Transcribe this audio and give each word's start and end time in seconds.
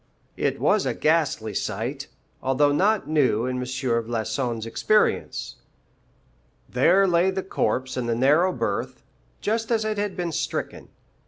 It 0.35 0.59
was 0.59 0.87
a 0.87 0.95
ghastly 0.95 1.53
sight, 1.53 2.07
although 2.41 2.71
not 2.71 3.07
new 3.07 3.45
in 3.45 3.57
M. 3.57 3.63
Floçon's 3.63 4.65
experience. 4.65 5.57
There 6.67 7.07
lay 7.07 7.29
the 7.29 7.43
corpse 7.43 7.95
in 7.97 8.07
the 8.07 8.15
narrow 8.15 8.51
berth, 8.51 9.03
just 9.41 9.71
as 9.71 9.85
it 9.85 9.99
had 9.99 10.17
been 10.17 10.31
stricken. 10.31 10.89